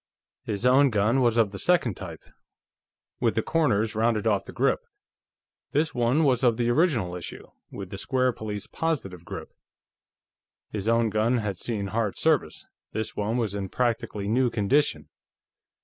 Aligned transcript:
His 0.45 0.65
own 0.65 0.89
gun 0.89 1.21
was 1.21 1.37
of 1.37 1.51
the 1.51 1.59
second 1.59 1.93
type, 1.93 2.23
with 3.19 3.35
the 3.35 3.43
corners 3.43 3.93
rounded 3.93 4.25
off 4.25 4.45
the 4.45 4.51
grip; 4.51 4.79
this 5.73 5.93
one 5.93 6.23
was 6.23 6.43
of 6.43 6.57
the 6.57 6.69
original 6.71 7.15
issue, 7.15 7.45
with 7.69 7.91
the 7.91 7.99
square 7.99 8.31
Police 8.33 8.65
Positive 8.65 9.23
grip. 9.23 9.53
His 10.71 10.87
own 10.87 11.11
gun 11.11 11.37
had 11.37 11.59
seen 11.59 11.89
hard 11.89 12.17
service; 12.17 12.65
this 12.93 13.15
one 13.15 13.37
was 13.37 13.53
in 13.53 13.69
practically 13.69 14.27
new 14.27 14.49
condition. 14.49 15.07